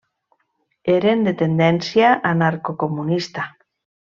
Eren 0.93 1.21
de 1.27 1.33
tendència 1.41 2.15
anarcocomunista. 2.31 3.49